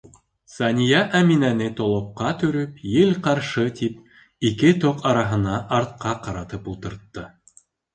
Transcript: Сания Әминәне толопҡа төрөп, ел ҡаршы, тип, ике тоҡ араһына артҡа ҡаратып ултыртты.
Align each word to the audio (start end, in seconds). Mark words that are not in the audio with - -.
Сания 0.51 1.01
Әминәне 1.19 1.67
толопҡа 1.81 2.31
төрөп, 2.45 2.81
ел 2.95 3.13
ҡаршы, 3.29 3.69
тип, 3.83 4.03
ике 4.53 4.75
тоҡ 4.87 5.09
араһына 5.15 5.65
артҡа 5.83 6.21
ҡаратып 6.29 6.73
ултыртты. 6.77 7.33